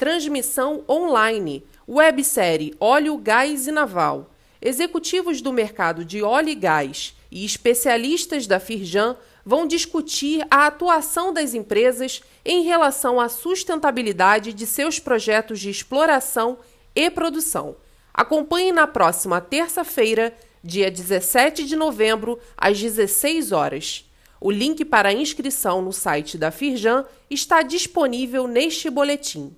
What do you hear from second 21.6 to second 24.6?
de novembro, às 16 horas. O